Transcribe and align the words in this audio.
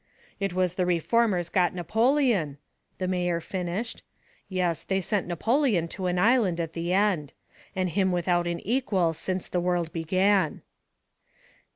"It 0.39 0.53
was 0.53 0.73
the 0.73 0.85
reformers 0.87 1.49
got 1.49 1.75
Napoleon," 1.75 2.57
the 2.97 3.07
mayor 3.07 3.39
finished. 3.39 4.01
"Yes, 4.49 4.83
they 4.83 4.99
sent 4.99 5.27
Napoleon 5.27 5.87
to 5.89 6.07
an 6.07 6.17
island 6.17 6.59
at 6.59 6.73
the 6.73 6.91
end. 6.91 7.33
And 7.75 7.87
him 7.87 8.11
without 8.11 8.47
an 8.47 8.61
equal 8.61 9.13
since 9.13 9.47
the 9.47 9.61
world 9.61 9.93
began." 9.93 10.63